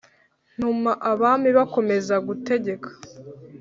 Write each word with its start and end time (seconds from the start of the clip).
Ntuma 0.55 0.91
abami 1.11 1.49
bakomeza 1.57 2.15
gutegeka 2.27 2.89